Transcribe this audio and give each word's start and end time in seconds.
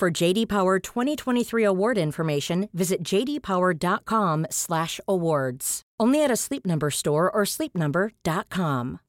For 0.00 0.10
JD 0.10 0.48
Power 0.48 0.78
2023 0.78 1.62
award 1.62 1.98
information, 1.98 2.70
visit 2.72 3.02
jdpower.com/awards. 3.04 5.82
Only 6.00 6.24
at 6.24 6.30
a 6.30 6.36
Sleep 6.36 6.64
Number 6.64 6.90
store 6.90 7.30
or 7.30 7.44
sleepnumber.com. 7.44 9.00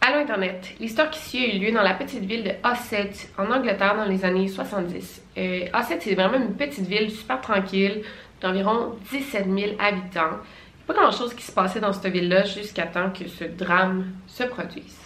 Allô 0.00 0.20
Internet, 0.20 0.76
l'histoire 0.78 1.10
qui 1.10 1.18
suit 1.18 1.44
a 1.44 1.48
eu 1.52 1.58
lieu 1.58 1.72
dans 1.72 1.82
la 1.82 1.94
petite 1.94 2.22
ville 2.22 2.44
de 2.44 2.52
Osset, 2.62 3.10
en 3.36 3.50
Angleterre, 3.50 3.96
dans 3.96 4.04
les 4.04 4.24
années 4.24 4.46
70. 4.46 5.20
Euh, 5.36 5.66
Osset, 5.74 5.98
c'est 6.00 6.14
vraiment 6.14 6.38
une 6.38 6.54
petite 6.54 6.86
ville 6.86 7.10
super 7.10 7.40
tranquille, 7.40 8.04
d'environ 8.40 8.94
17 9.10 9.46
000 9.46 9.72
habitants. 9.80 10.38
Pas 10.86 10.94
grand 10.94 11.10
chose 11.10 11.34
qui 11.34 11.42
se 11.42 11.50
passait 11.50 11.80
dans 11.80 11.92
cette 11.92 12.12
ville-là 12.12 12.44
jusqu'à 12.44 12.86
temps 12.86 13.10
que 13.10 13.26
ce 13.26 13.42
drame 13.42 14.12
se 14.28 14.44
produise. 14.44 14.96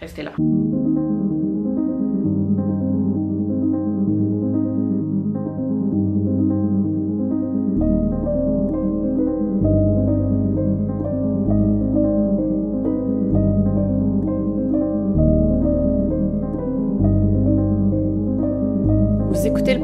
Restez 0.00 0.22
là. 0.22 0.30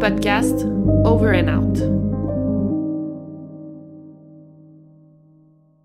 Podcast 0.02 0.66
Over 1.04 1.32
and 1.32 1.46
Out. 1.46 1.78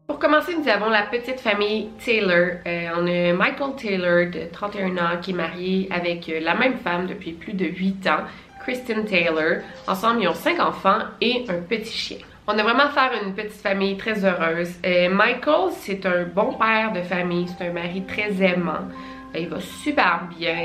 Pour 0.08 0.18
commencer, 0.18 0.56
nous 0.58 0.68
avons 0.68 0.90
la 0.90 1.04
petite 1.04 1.40
famille 1.40 1.90
Taylor. 2.04 2.62
Euh, 2.66 2.90
on 2.98 3.06
a 3.06 3.34
Michael 3.34 3.76
Taylor 3.76 4.32
de 4.32 4.52
31 4.52 4.98
ans 4.98 5.22
qui 5.22 5.30
est 5.30 5.34
marié 5.36 5.88
avec 5.92 6.28
euh, 6.30 6.40
la 6.40 6.56
même 6.56 6.80
femme 6.80 7.06
depuis 7.06 7.34
plus 7.34 7.54
de 7.54 7.66
8 7.66 8.08
ans, 8.08 8.24
Kristen 8.62 9.06
Taylor. 9.06 9.62
Ensemble, 9.88 10.24
ils 10.24 10.28
ont 10.28 10.34
5 10.34 10.60
enfants 10.62 11.02
et 11.22 11.46
un 11.48 11.62
petit 11.62 11.94
chien. 11.94 12.18
On 12.48 12.58
a 12.58 12.64
vraiment 12.64 12.86
affaire 12.86 13.12
à 13.12 13.24
une 13.24 13.36
petite 13.36 13.62
famille 13.62 13.98
très 13.98 14.26
heureuse. 14.26 14.72
Euh, 14.84 15.10
Michael, 15.12 15.74
c'est 15.74 16.04
un 16.08 16.24
bon 16.24 16.54
père 16.54 16.92
de 16.92 17.04
famille, 17.04 17.46
c'est 17.56 17.68
un 17.68 17.72
mari 17.72 18.04
très 18.08 18.42
aimant. 18.42 18.88
Il 19.36 19.50
va 19.50 19.60
super 19.60 20.28
bien, 20.36 20.56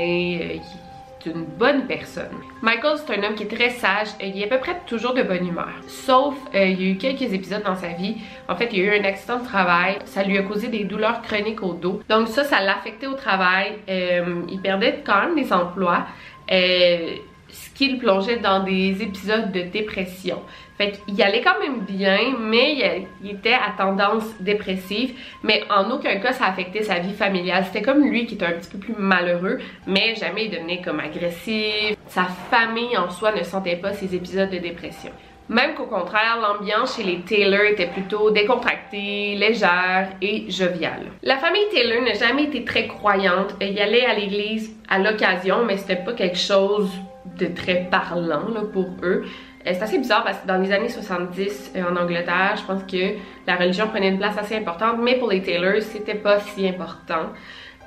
une 1.25 1.45
bonne 1.45 1.85
personne. 1.87 2.29
Michael, 2.61 2.97
c'est 2.97 3.17
un 3.17 3.23
homme 3.23 3.35
qui 3.35 3.43
est 3.43 3.55
très 3.55 3.69
sage 3.69 4.09
et 4.19 4.29
il 4.29 4.41
est 4.41 4.45
à 4.45 4.47
peu 4.47 4.59
près 4.59 4.79
toujours 4.85 5.13
de 5.13 5.23
bonne 5.23 5.47
humeur. 5.47 5.73
Sauf, 5.87 6.35
euh, 6.55 6.65
il 6.65 6.81
y 6.81 6.87
a 6.87 6.91
eu 6.91 6.97
quelques 6.97 7.33
épisodes 7.33 7.63
dans 7.63 7.75
sa 7.75 7.89
vie. 7.89 8.17
En 8.47 8.55
fait, 8.55 8.69
il 8.71 8.79
y 8.79 8.81
a 8.81 8.95
eu 8.95 8.99
un 8.99 9.05
accident 9.05 9.39
de 9.39 9.45
travail. 9.45 9.99
Ça 10.05 10.23
lui 10.23 10.37
a 10.37 10.43
causé 10.43 10.67
des 10.67 10.83
douleurs 10.83 11.21
chroniques 11.21 11.63
au 11.63 11.73
dos. 11.73 12.01
Donc 12.09 12.27
ça, 12.27 12.43
ça 12.43 12.61
l'a 12.61 12.77
affecté 12.77 13.07
au 13.07 13.13
travail. 13.13 13.77
Euh, 13.89 14.41
il 14.49 14.61
perdait 14.61 15.01
quand 15.05 15.19
même 15.21 15.35
des 15.35 15.51
emplois. 15.51 16.05
Euh, 16.51 17.15
ce 17.53 17.69
qui 17.69 17.89
le 17.89 17.99
plongeait 17.99 18.37
dans 18.37 18.63
des 18.63 19.01
épisodes 19.01 19.51
de 19.51 19.61
dépression. 19.61 20.41
Fait 20.77 20.91
qu'il 20.91 21.21
allait 21.21 21.41
quand 21.41 21.59
même 21.59 21.81
bien, 21.81 22.35
mais 22.39 23.05
il, 23.21 23.29
était 23.29 23.53
à 23.53 23.73
tendance 23.77 24.25
dépressive, 24.39 25.13
mais 25.43 25.63
en 25.69 25.91
aucun 25.91 26.15
cas 26.17 26.33
ça 26.33 26.47
affectait 26.47 26.83
sa 26.83 26.99
vie 26.99 27.13
familiale. 27.13 27.65
C'était 27.65 27.83
comme 27.83 28.03
lui 28.03 28.25
qui 28.25 28.35
était 28.35 28.45
un 28.45 28.53
petit 28.53 28.69
peu 28.71 28.79
plus 28.79 28.95
malheureux, 28.97 29.59
mais 29.85 30.15
jamais 30.15 30.45
il 30.45 30.51
devenait 30.51 30.81
comme 30.81 30.99
agressif. 30.99 31.95
Sa 32.07 32.23
famille 32.23 32.97
en 32.97 33.09
soi 33.09 33.31
ne 33.33 33.43
sentait 33.43 33.75
pas 33.75 33.93
ces 33.93 34.15
épisodes 34.15 34.49
de 34.49 34.57
dépression. 34.57 35.11
Même 35.49 35.75
qu'au 35.75 35.85
contraire, 35.85 36.39
l'ambiance 36.41 36.95
chez 36.95 37.03
les 37.03 37.19
Taylor 37.19 37.65
était 37.65 37.87
plutôt 37.87 38.31
décontractée, 38.31 39.35
légère 39.35 40.07
et 40.21 40.49
joviale. 40.49 41.11
La 41.21 41.37
famille 41.37 41.67
Taylor 41.69 42.01
n'a 42.01 42.13
jamais 42.13 42.45
été 42.45 42.63
très 42.63 42.87
croyante. 42.87 43.53
Il 43.59 43.77
allait 43.77 44.05
à 44.05 44.13
l'église 44.13 44.73
à 44.89 44.99
l'occasion, 44.99 45.65
mais 45.65 45.77
c'était 45.77 45.97
pas 45.97 46.13
quelque 46.13 46.37
chose 46.37 46.89
de 47.37 47.47
très 47.47 47.87
parlant 47.91 48.47
là, 48.53 48.61
pour 48.71 48.87
eux. 49.03 49.25
C'est 49.65 49.81
assez 49.81 49.97
bizarre 49.97 50.23
parce 50.23 50.39
que 50.39 50.47
dans 50.47 50.57
les 50.57 50.71
années 50.71 50.89
70 50.89 51.71
euh, 51.75 51.83
en 51.89 51.95
Angleterre, 51.95 52.55
je 52.57 52.63
pense 52.65 52.83
que 52.83 53.15
la 53.47 53.55
religion 53.55 53.87
prenait 53.87 54.09
une 54.09 54.17
place 54.17 54.37
assez 54.37 54.57
importante, 54.57 54.97
mais 55.01 55.15
pour 55.15 55.29
les 55.29 55.41
Taylors, 55.41 55.81
c'était 55.81 56.15
pas 56.15 56.39
si 56.41 56.67
important. 56.67 57.29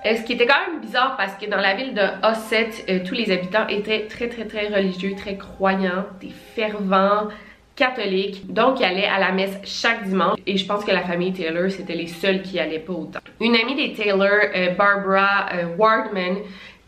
Euh, 0.07 0.17
ce 0.17 0.23
qui 0.23 0.35
était 0.35 0.47
quand 0.47 0.71
même 0.71 0.81
bizarre 0.81 1.17
parce 1.17 1.35
que 1.35 1.51
dans 1.51 1.59
la 1.59 1.75
ville 1.75 1.93
de 1.93 2.03
Osset, 2.27 2.71
euh, 2.89 3.01
tous 3.07 3.15
les 3.15 3.31
habitants 3.31 3.67
étaient 3.69 4.07
très 4.07 4.29
très 4.29 4.47
très 4.47 4.69
religieux, 4.69 5.15
très 5.17 5.37
croyants, 5.37 6.07
des 6.21 6.31
fervents 6.31 7.29
catholiques. 7.75 8.51
Donc, 8.51 8.81
ils 8.81 8.85
allaient 8.85 9.05
à 9.07 9.19
la 9.19 9.33
messe 9.33 9.59
chaque 9.65 10.05
dimanche 10.05 10.39
et 10.47 10.57
je 10.57 10.67
pense 10.67 10.83
que 10.83 10.93
la 10.93 11.03
famille 11.03 11.35
Taylor, 11.35 11.71
c'était 11.71 11.95
les 11.95 12.07
seuls 12.07 12.41
qui 12.41 12.59
allaient 12.59 12.79
pas 12.79 12.95
autant. 12.95 13.21
Une 13.39 13.55
amie 13.55 13.75
des 13.75 13.93
Taylor, 13.93 14.31
Barbara 14.79 15.49
Wardman, 15.77 16.37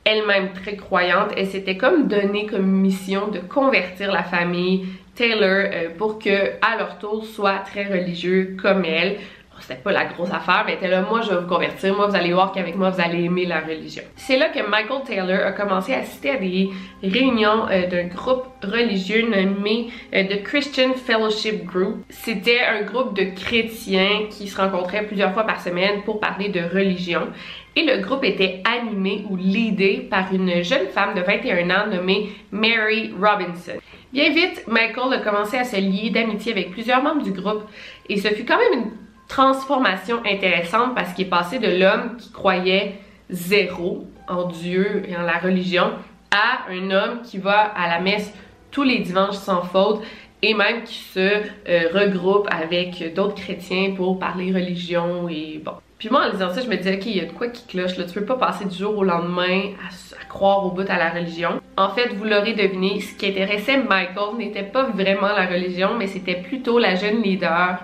elle-même 0.09 0.53
très 0.53 0.77
croyante, 0.77 1.33
elle 1.37 1.47
s'était 1.47 1.77
comme 1.77 2.09
donnée 2.09 2.47
comme 2.47 2.67
mission 2.67 3.29
de 3.29 3.41
convertir 3.41 4.11
la 4.11 4.23
famille 4.23 4.87
Taylor 5.15 5.43
euh, 5.43 5.89
pour 5.99 6.19
que 6.19 6.53
à 6.63 6.79
leur 6.79 6.99
tour 6.99 7.27
soient 7.27 7.59
très 7.59 7.85
religieux 7.85 8.57
comme 8.61 8.85
elle. 8.85 9.19
C'était 9.61 9.81
pas 9.81 9.93
la 9.93 10.05
grosse 10.07 10.31
affaire, 10.31 10.65
mais 10.67 10.75
était 10.75 10.89
là, 10.89 11.03
moi 11.03 11.21
je 11.21 11.31
vais 11.31 11.41
vous 11.41 11.47
convertir, 11.47 11.95
moi 11.95 12.07
vous 12.07 12.17
allez 12.17 12.33
voir 12.33 12.53
qu'avec 12.53 12.77
moi 12.77 12.91
vous 12.91 13.01
allez 13.01 13.25
aimer 13.25 13.47
la 13.47 13.61
religion. 13.61 14.03
C'est 14.17 14.39
là 14.39 14.49
que 14.49 14.61
Michael 14.69 15.03
Taylor 15.05 15.47
a 15.47 15.53
commencé 15.53 15.95
à 15.95 15.99
assister 15.99 16.31
à 16.31 16.37
des 16.37 16.71
réunions 17.03 17.69
euh, 17.71 17.87
d'un 17.87 18.07
groupe 18.07 18.47
religieux 18.63 19.29
nommé 19.29 19.89
euh, 20.15 20.25
The 20.25 20.43
Christian 20.43 20.95
Fellowship 20.95 21.65
Group. 21.65 22.05
C'était 22.09 22.61
un 22.61 22.83
groupe 22.83 23.15
de 23.15 23.25
chrétiens 23.35 24.27
qui 24.31 24.49
se 24.49 24.61
rencontraient 24.61 25.07
plusieurs 25.07 25.33
fois 25.33 25.45
par 25.45 25.61
semaine 25.61 26.03
pour 26.05 26.21
parler 26.21 26.49
de 26.49 26.61
religion. 26.61 27.29
Et 27.77 27.85
le 27.85 28.03
groupe 28.03 28.25
était 28.25 28.63
animé 28.65 29.25
ou 29.31 29.37
leadé 29.37 30.09
par 30.11 30.33
une 30.33 30.65
jeune 30.65 30.89
femme 30.89 31.15
de 31.15 31.21
21 31.21 31.71
ans 31.71 31.87
nommée 31.87 32.31
Mary 32.51 33.13
Robinson. 33.21 33.79
Bien 34.13 34.31
vite, 34.31 34.65
Michael 34.67 35.13
a 35.13 35.19
commencé 35.19 35.59
à 35.59 35.65
se 35.65 35.77
lier 35.77 36.11
d'amitié 36.11 36.53
avec 36.53 36.71
plusieurs 36.71 37.03
membres 37.03 37.23
du 37.23 37.33
groupe 37.33 37.63
et 38.09 38.17
ce 38.17 38.29
fut 38.29 38.45
quand 38.45 38.59
même 38.59 38.81
une 38.81 38.91
transformation 39.29 40.21
intéressante 40.27 40.95
parce 40.95 41.13
qu'il 41.13 41.27
est 41.27 41.31
passé 41.31 41.59
de 41.59 41.69
l'homme 41.69 42.17
qui 42.17 42.33
croyait 42.33 42.99
zéro 43.31 44.07
en 44.27 44.45
Dieu 44.45 45.03
et 45.07 45.17
en 45.17 45.23
la 45.23 45.39
religion 45.39 45.93
à 46.31 46.71
un 46.71 46.91
homme 46.91 47.23
qui 47.23 47.39
va 47.39 47.61
à 47.61 47.89
la 47.89 48.01
messe 48.01 48.33
tous 48.71 48.83
les 48.83 48.99
dimanches 48.99 49.37
sans 49.37 49.63
faute 49.63 50.03
et 50.43 50.55
même 50.55 50.83
qui 50.85 50.95
se 50.95 51.19
euh, 51.19 51.89
regroupe 51.93 52.47
avec 52.51 53.15
d'autres 53.15 53.35
chrétiens 53.35 53.93
pour 53.97 54.19
parler 54.19 54.53
religion 54.53 55.29
et 55.29 55.61
bon. 55.65 55.73
Puis 55.99 56.11
moi 56.11 56.27
en 56.27 56.33
lisant 56.33 56.53
ça, 56.53 56.61
je 56.61 56.69
me 56.69 56.77
disais 56.77 56.95
ok, 56.95 57.07
il 57.07 57.17
y 57.17 57.21
a 57.21 57.25
de 57.25 57.33
quoi 57.33 57.49
qui 57.49 57.67
cloche 57.67 57.97
là, 57.97 58.05
tu 58.05 58.15
peux 58.15 58.25
pas 58.25 58.37
passer 58.37 58.65
du 58.67 58.77
jour 58.77 58.97
au 58.97 59.05
lendemain 59.05 59.73
à, 59.83 60.23
à 60.23 60.25
croire 60.27 60.65
au 60.65 60.71
bout 60.71 60.89
à 60.89 60.97
la 60.97 61.11
religion. 61.11 61.61
En 61.77 61.91
fait, 61.91 62.15
vous 62.15 62.25
l'aurez 62.25 62.55
deviné, 62.55 63.01
ce 63.01 63.15
qui 63.15 63.27
intéressait 63.27 63.79
Michael 63.79 64.37
n'était 64.39 64.63
pas 64.63 64.85
vraiment 64.85 65.29
la 65.29 65.47
religion, 65.47 65.97
mais 65.99 66.07
c'était 66.07 66.37
plutôt 66.37 66.79
la 66.79 66.95
jeune 66.95 67.21
leader 67.23 67.81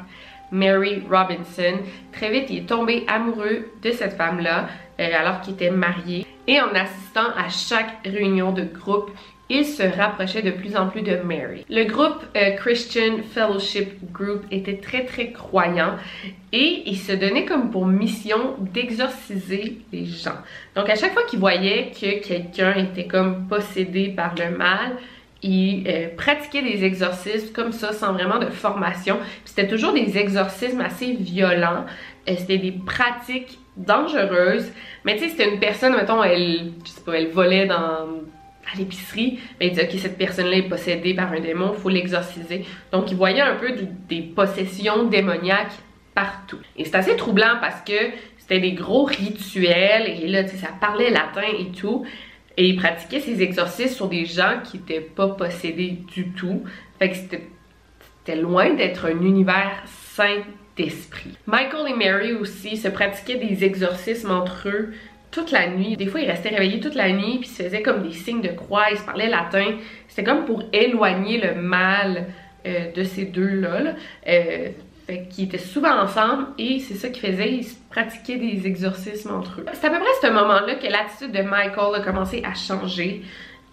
Mary 0.51 1.03
Robinson. 1.11 1.79
Très 2.13 2.31
vite, 2.31 2.47
il 2.51 2.59
est 2.59 2.67
tombé 2.67 3.05
amoureux 3.09 3.71
de 3.83 3.91
cette 3.91 4.17
femme-là 4.17 4.69
euh, 5.01 5.11
alors 5.19 5.41
qu'il 5.41 5.55
était 5.55 5.71
marié. 5.71 6.27
Et 6.47 6.61
en 6.61 6.75
assistant 6.75 7.31
à 7.37 7.49
chaque 7.49 8.01
réunion 8.05 8.53
de 8.53 8.65
groupe, 8.65 9.11
il 9.51 9.67
se 9.67 9.83
rapprochait 9.83 10.43
de 10.43 10.51
plus 10.51 10.77
en 10.77 10.89
plus 10.89 11.03
de 11.03 11.17
Mary. 11.17 11.65
Le 11.69 11.85
groupe 11.85 12.25
euh, 12.37 12.53
Christian 12.53 13.19
Fellowship 13.33 14.11
Group 14.13 14.43
était 14.51 14.79
très 14.79 15.05
très 15.05 15.33
croyant 15.33 15.97
et 16.53 16.83
il 16.87 16.97
se 16.97 17.13
donnait 17.13 17.45
comme 17.45 17.71
pour 17.71 17.87
mission 17.87 18.57
d'exorciser 18.59 19.79
les 19.93 20.07
gens. 20.07 20.39
Donc 20.75 20.89
à 20.89 20.95
chaque 20.95 21.13
fois 21.13 21.25
qu'il 21.25 21.41
voyait 21.41 21.91
que 21.91 22.27
quelqu'un 22.27 22.75
était 22.75 23.07
comme 23.07 23.47
possédé 23.47 24.09
par 24.09 24.35
le 24.35 24.57
mal, 24.57 24.97
il 25.45 25.85
euh, 25.87 26.09
pratiquait 26.17 26.63
des 26.63 26.85
exorcismes 26.85 27.53
comme 27.53 27.73
ça 27.73 27.93
sans 27.93 28.15
vraiment 28.15 28.39
de 28.39 28.47
formation. 28.47 29.19
C'était 29.45 29.69
toujours 29.69 29.93
des 29.93 30.17
exorcismes 30.17 30.81
assez 30.81 31.13
violents. 31.13 31.85
Euh, 32.29 32.35
C'était 32.39 32.59
des 32.59 32.73
pratiques 32.73 33.59
dangereuses. 33.77 34.73
Mais 35.05 35.17
tu 35.17 35.25
sais, 35.25 35.29
c'était 35.31 35.53
une 35.53 35.61
personne, 35.61 35.95
mettons, 35.95 36.23
elle, 36.23 36.73
je 36.85 36.91
sais 36.91 37.03
pas, 37.03 37.13
elle 37.13 37.29
volait 37.29 37.67
dans 37.67 38.09
à 38.73 38.79
l'épicerie, 38.79 39.39
mais 39.61 39.67
il 39.67 39.73
dit 39.75 39.81
ok 39.83 39.91
cette 39.99 40.17
personne-là 40.17 40.57
est 40.57 40.69
possédée 40.69 41.13
par 41.13 41.31
un 41.31 41.41
démon, 41.41 41.75
faut 41.75 41.91
l'exorciser. 41.91 42.65
Donc 42.93 43.11
il 43.11 43.17
voyait 43.19 43.43
un 43.43 43.57
peu 43.57 43.75
des 44.09 44.23
possessions 44.23 45.05
démoniaques 45.05 45.75
partout. 46.15 46.59
Et 46.79 46.87
c'est 46.87 46.95
assez 46.95 47.15
troublant 47.17 47.59
parce 47.61 47.83
que 47.83 47.93
c'était 48.39 48.61
des 48.61 48.73
gros 48.73 49.05
rituels 49.05 50.09
et 50.09 50.27
là 50.29 50.45
tu 50.45 50.51
sais 50.51 50.57
ça 50.57 50.71
parlait 50.81 51.11
latin 51.11 51.43
et 51.59 51.73
tout. 51.79 52.07
Et 52.57 52.69
il 52.69 52.77
pratiquait 52.77 53.21
ses 53.21 53.43
exorcismes 53.43 53.95
sur 53.95 54.09
des 54.09 54.27
gens 54.27 54.61
qui 54.65 54.79
n'étaient 54.79 55.01
pas 55.01 55.29
possédés 55.29 55.99
du 56.15 56.29
tout. 56.31 56.63
Fait 56.99 57.11
que 57.11 57.17
c'était 57.17 58.37
loin 58.37 58.75
d'être 58.75 59.07
un 59.07 59.21
univers 59.21 59.83
sain 59.87 60.43
d'esprit. 60.77 61.37
Michael 61.47 61.91
et 61.91 61.95
Mary 61.95 62.33
aussi 62.33 62.77
se 62.77 62.89
pratiquaient 62.89 63.39
des 63.39 63.65
exorcismes 63.65 64.31
entre 64.31 64.69
eux 64.69 64.93
toute 65.31 65.51
la 65.51 65.69
nuit. 65.69 65.97
Des 65.97 66.07
fois, 66.07 66.21
ils 66.21 66.31
restaient 66.31 66.51
réveillés 66.51 66.81
toute 66.81 66.95
la 66.95 67.11
nuit, 67.11 67.39
puis 67.41 67.49
ils 67.51 67.57
se 67.57 67.63
faisaient 67.65 67.83
comme 67.83 68.03
des 68.03 68.13
signes 68.13 68.41
de 68.41 68.53
croix, 68.53 68.85
ils 68.91 68.99
se 68.99 69.05
parlaient 69.05 69.29
latin. 69.29 69.77
C'était 70.09 70.23
comme 70.23 70.45
pour 70.45 70.63
éloigner 70.73 71.41
le 71.41 71.61
mal 71.61 72.27
euh, 72.67 72.93
de 72.93 73.03
ces 73.03 73.25
deux-là. 73.25 73.81
Là. 73.81 73.95
Euh, 74.29 74.69
fait 75.07 75.29
qu'ils 75.29 75.45
étaient 75.45 75.59
souvent 75.59 75.99
ensemble 76.01 76.47
et 76.59 76.81
c'est 76.81 76.95
ça 76.95 77.09
qu'ils 77.09 77.31
faisaient, 77.31 77.53
ils 77.53 77.67
pratiquaient 77.91 78.37
des 78.37 78.67
exorcismes 78.67 79.35
entre 79.35 79.61
eux. 79.61 79.67
C'est 79.73 79.87
à 79.87 79.91
peu 79.91 79.99
près 79.99 80.09
à 80.09 80.27
ce 80.27 80.33
moment-là 80.33 80.75
que 80.77 80.87
l'attitude 80.87 81.33
de 81.33 81.43
Michael 81.43 81.95
a 81.97 82.01
commencé 82.01 82.43
à 82.45 82.55
changer. 82.55 83.23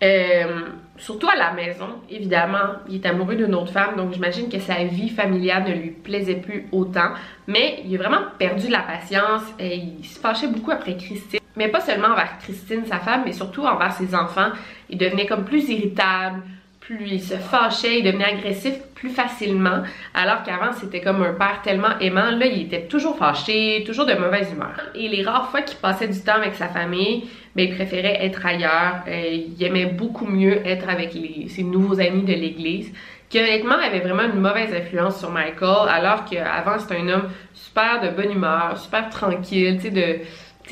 Euh, 0.04 0.62
surtout 0.98 1.30
à 1.30 1.36
la 1.36 1.54
maison, 1.54 1.88
évidemment, 2.10 2.80
il 2.90 2.96
est 2.96 3.06
amoureux 3.06 3.36
d'une 3.36 3.54
autre 3.54 3.72
femme, 3.72 3.96
donc 3.96 4.14
j'imagine 4.14 4.50
que 4.50 4.60
sa 4.60 4.84
vie 4.84 5.10
familiale 5.10 5.64
ne 5.64 5.74
lui 5.74 5.92
plaisait 5.92 6.36
plus 6.36 6.68
autant. 6.72 7.12
Mais 7.48 7.84
il 7.86 7.94
a 7.96 7.98
vraiment 8.00 8.24
perdu 8.40 8.68
la 8.68 8.80
patience 8.80 9.44
et 9.60 9.76
il 9.76 10.06
se 10.06 10.20
fâchait 10.20 10.48
beaucoup 10.48 10.72
après 10.72 10.98
Christine. 10.98 11.40
Mais 11.56 11.68
pas 11.68 11.82
seulement 11.82 12.08
envers 12.08 12.40
Christine, 12.40 12.86
sa 12.86 13.00
femme, 13.00 13.24
mais 13.26 13.34
surtout 13.34 13.64
envers 13.64 13.92
ses 13.94 14.16
enfants. 14.16 14.50
Il 14.90 14.98
devenait 14.98 15.28
comme 15.28 15.46
plus 15.46 15.70
irritable, 15.70 16.42
plus 16.82 17.08
il 17.08 17.22
se 17.22 17.36
fâchait, 17.36 18.00
il 18.00 18.04
devenait 18.04 18.26
agressif 18.26 18.74
plus 18.96 19.10
facilement, 19.10 19.84
alors 20.14 20.44
qu'avant 20.44 20.74
c'était 20.74 21.00
comme 21.00 21.22
un 21.22 21.34
père 21.34 21.62
tellement 21.64 21.98
aimant, 22.00 22.32
là 22.32 22.48
il 22.48 22.64
était 22.64 22.88
toujours 22.88 23.18
fâché, 23.18 23.84
toujours 23.86 24.06
de 24.06 24.14
mauvaise 24.14 24.52
humeur. 24.52 24.90
Et 24.96 25.08
les 25.08 25.24
rares 25.24 25.50
fois 25.50 25.62
qu'il 25.62 25.78
passait 25.78 26.08
du 26.08 26.20
temps 26.20 26.36
avec 26.36 26.56
sa 26.56 26.68
famille, 26.68 27.30
ben, 27.56 27.70
il 27.70 27.76
préférait 27.76 28.26
être 28.26 28.46
ailleurs, 28.46 29.04
euh, 29.08 29.44
il 29.58 29.64
aimait 29.64 29.86
beaucoup 29.86 30.26
mieux 30.26 30.66
être 30.66 30.90
avec 30.90 31.12
ses 31.48 31.64
nouveaux 31.64 32.00
amis 32.00 32.24
de 32.24 32.34
l'église, 32.34 32.92
qui 33.30 33.40
honnêtement 33.40 33.76
avait 33.78 34.00
vraiment 34.00 34.24
une 34.24 34.42
mauvaise 34.42 34.74
influence 34.74 35.20
sur 35.20 35.30
Michael, 35.30 35.88
alors 35.88 36.26
qu'avant 36.26 36.80
c'était 36.80 36.98
un 36.98 37.08
homme 37.10 37.30
super 37.54 38.02
de 38.02 38.10
bonne 38.10 38.32
humeur, 38.32 38.78
super 38.78 39.10
tranquille, 39.10 39.78
tu 39.78 39.84
sais, 39.84 39.92
de 39.92 40.20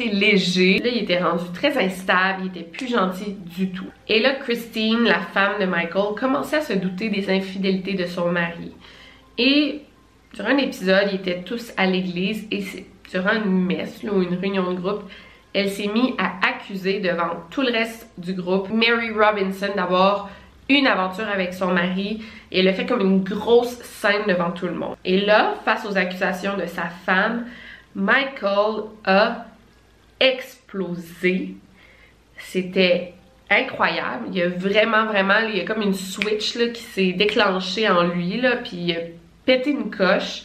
léger. 0.06 0.80
Là, 0.80 0.90
il 0.90 1.04
était 1.04 1.22
rendu 1.22 1.44
très 1.54 1.78
instable, 1.78 2.44
il 2.44 2.48
était 2.48 2.69
plus 2.69 2.90
gentil 2.90 3.36
du 3.57 3.72
tout. 3.72 3.88
Et 4.07 4.19
là, 4.19 4.34
Christine, 4.36 5.04
la 5.04 5.19
femme 5.19 5.60
de 5.60 5.66
Michael, 5.66 6.16
commençait 6.19 6.57
à 6.57 6.62
se 6.62 6.74
douter 6.74 7.10
des 7.10 7.30
infidélités 7.30 7.94
de 7.94 8.06
son 8.06 8.31
mari. 8.31 8.72
Et 9.38 9.81
durant 10.34 10.50
un 10.50 10.57
épisode, 10.57 11.10
ils 11.12 11.16
étaient 11.16 11.42
tous 11.42 11.72
à 11.78 11.86
l'église 11.86 12.48
et 12.51 12.63
durant 13.12 13.34
une 13.34 13.66
messe 13.66 14.04
ou 14.04 14.22
une 14.22 14.36
réunion 14.36 14.72
de 14.72 14.80
groupe, 14.80 15.04
elle 15.54 15.69
s'est 15.69 15.88
mise 15.88 16.13
à 16.18 16.48
accuser 16.48 17.00
devant 17.00 17.31
tout 17.50 17.62
le 17.62 17.72
reste 17.72 18.10
du 18.18 18.34
groupe 18.34 18.69
Mary 18.69 19.12
Robinson 19.12 19.69
d'avoir 19.75 20.30
une 20.69 20.86
aventure 20.86 21.28
avec 21.28 21.54
son 21.54 21.74
mari 21.74 22.22
et 22.52 22.60
elle 22.60 22.68
a 22.68 22.74
fait 22.74 22.86
comme 22.86 23.02
une 23.02 23.24
grosse 23.24 23.81
scène 23.81 24.24
devant 24.28 24.52
tout 24.52 24.68
le 24.68 24.75
monde. 24.75 24.95
Et 25.04 25.22
là, 25.22 25.56
face 25.66 25.86
aux 25.90 25.98
accusations 25.98 26.56
de 26.57 26.68
sa 26.68 26.86
femme, 27.06 27.45
Michael 27.95 28.84
a 29.06 29.45
explosé. 30.19 31.56
C'était 32.38 33.13
incroyable. 33.50 34.27
Il 34.31 34.38
y 34.38 34.42
a 34.42 34.50
vraiment, 34.50 35.06
vraiment, 35.06 35.39
il 35.48 35.57
y 35.57 35.62
a 35.62 35.66
comme 35.66 35.81
une 35.81 35.94
switch 35.94 36.56
là, 36.56 36.68
qui 36.69 36.81
s'est 36.81 37.13
déclenchée 37.13 37.89
en 37.89 38.04
lui, 38.04 38.39
là, 38.39 38.57
puis 38.57 38.77
il 38.77 38.92
a 38.95 39.00
pété 39.45 39.71
une 39.71 39.89
coche. 39.89 40.44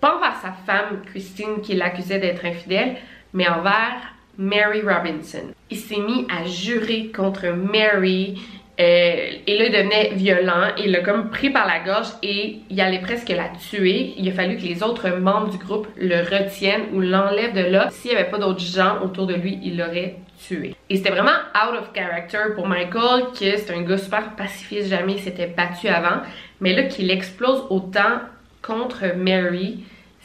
Pas 0.00 0.16
envers 0.16 0.36
sa 0.40 0.52
femme, 0.52 1.02
Christine, 1.06 1.60
qui 1.62 1.74
l'accusait 1.74 2.18
d'être 2.18 2.44
infidèle, 2.44 2.96
mais 3.32 3.48
envers 3.48 4.14
Mary 4.38 4.80
Robinson. 4.82 5.52
Il 5.70 5.76
s'est 5.76 5.98
mis 5.98 6.26
à 6.30 6.44
jurer 6.44 7.12
contre 7.14 7.48
Mary, 7.48 8.40
euh, 8.80 9.32
et 9.46 9.58
là, 9.58 9.64
il 9.66 9.72
devenait 9.72 10.10
violent. 10.14 10.72
Il 10.78 10.92
l'a 10.92 11.00
comme 11.00 11.28
pris 11.28 11.50
par 11.50 11.66
la 11.66 11.80
gorge 11.80 12.08
et 12.22 12.60
il 12.70 12.80
allait 12.80 13.00
presque 13.00 13.28
la 13.28 13.48
tuer. 13.48 14.14
Il 14.16 14.28
a 14.28 14.32
fallu 14.32 14.56
que 14.56 14.62
les 14.62 14.82
autres 14.82 15.10
membres 15.10 15.50
du 15.50 15.58
groupe 15.58 15.86
le 15.96 16.20
retiennent 16.20 16.86
ou 16.94 17.00
l'enlèvent 17.00 17.52
de 17.52 17.70
là. 17.70 17.88
S'il 17.90 18.12
n'y 18.12 18.16
avait 18.16 18.30
pas 18.30 18.38
d'autres 18.38 18.60
gens 18.60 19.02
autour 19.02 19.26
de 19.26 19.34
lui, 19.34 19.58
il 19.62 19.76
l'aurait 19.76 20.16
tué. 20.38 20.74
Et 20.88 20.96
c'était 20.96 21.10
vraiment 21.10 21.30
out 21.54 21.78
of 21.78 21.90
character 21.94 22.54
pour 22.54 22.66
Michael, 22.66 23.24
que 23.38 23.56
c'est 23.58 23.74
un 23.74 23.82
gars 23.82 23.98
super 23.98 24.34
pacifiste, 24.34 24.88
jamais 24.88 25.14
il 25.14 25.20
s'était 25.20 25.48
battu 25.48 25.88
avant. 25.88 26.22
Mais 26.60 26.74
là, 26.74 26.84
qu'il 26.84 27.10
explose 27.10 27.64
autant 27.68 28.20
contre 28.62 29.14
Mary, 29.16 29.80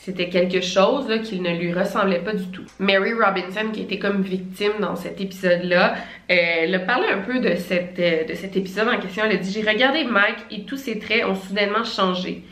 c'était 0.05 0.29
quelque 0.29 0.61
chose 0.61 1.07
qui 1.23 1.39
ne 1.39 1.57
lui 1.57 1.73
ressemblait 1.73 2.19
pas 2.19 2.33
du 2.33 2.45
tout. 2.49 2.61
Mary 2.77 3.13
Robinson, 3.13 3.71
qui 3.73 3.81
était 3.81 3.97
comme 3.97 4.21
victime 4.21 4.73
dans 4.79 4.95
cet 4.95 5.19
épisode-là, 5.19 5.95
euh, 5.95 6.35
elle 6.35 6.75
a 6.75 6.79
parlé 6.79 7.07
un 7.07 7.21
peu 7.21 7.39
de, 7.39 7.49
euh, 7.49 8.23
de 8.23 8.33
cet 8.35 8.55
épisode 8.55 8.87
en 8.87 8.99
question. 8.99 9.23
Elle 9.25 9.37
a 9.37 9.39
dit 9.39 9.51
J'ai 9.51 9.67
regardé 9.67 10.03
Mike 10.03 10.45
et 10.51 10.61
tous 10.65 10.77
ses 10.77 10.99
traits 10.99 11.25
ont 11.25 11.33
soudainement 11.33 11.83
changé. 11.83 12.43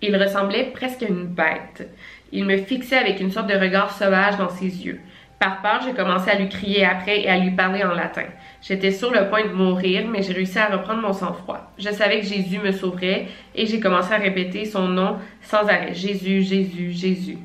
Il 0.00 0.16
ressemblait 0.16 0.70
presque 0.72 1.02
à 1.02 1.08
une 1.08 1.26
bête. 1.26 1.86
Il 2.32 2.46
me 2.46 2.56
fixait 2.56 2.96
avec 2.96 3.20
une 3.20 3.30
sorte 3.30 3.48
de 3.48 3.58
regard 3.58 3.92
sauvage 3.92 4.38
dans 4.38 4.48
ses 4.48 4.64
yeux. 4.86 4.98
Par 5.42 5.60
peur, 5.60 5.80
j'ai 5.84 5.92
commencé 5.92 6.30
à 6.30 6.38
lui 6.38 6.48
crier 6.48 6.84
après 6.84 7.22
et 7.22 7.28
à 7.28 7.36
lui 7.36 7.50
parler 7.50 7.82
en 7.82 7.92
latin. 7.92 8.26
J'étais 8.62 8.92
sur 8.92 9.10
le 9.10 9.28
point 9.28 9.44
de 9.44 9.52
mourir, 9.52 10.06
mais 10.06 10.22
j'ai 10.22 10.34
réussi 10.34 10.56
à 10.56 10.68
reprendre 10.68 11.02
mon 11.02 11.12
sang-froid. 11.12 11.72
Je 11.78 11.90
savais 11.90 12.20
que 12.20 12.26
Jésus 12.26 12.60
me 12.60 12.70
sauverait 12.70 13.26
et 13.56 13.66
j'ai 13.66 13.80
commencé 13.80 14.12
à 14.12 14.18
répéter 14.18 14.64
son 14.66 14.86
nom 14.86 15.16
sans 15.40 15.68
arrêt. 15.68 15.94
Jésus, 15.94 16.42
Jésus, 16.42 16.92
Jésus. 16.92 17.38